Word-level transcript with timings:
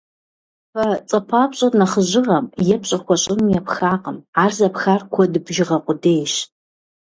«Фэ» 0.71 0.87
цӏэпапщӏэр 1.09 1.73
нэхъыжьагъым 1.79 2.45
е 2.73 2.77
пщӏэ 2.81 2.97
хуэщӏыным 3.03 3.47
епхакъым, 3.59 4.17
ар 4.41 4.51
зэпхар 4.57 5.01
куэд 5.13 5.33
бжыгъэ 5.45 5.77
къудейщ. 5.85 6.33